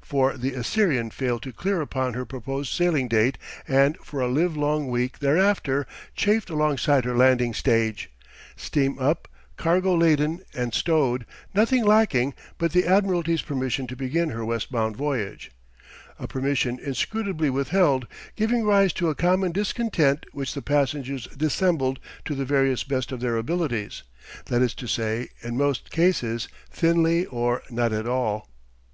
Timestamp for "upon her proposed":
1.82-2.72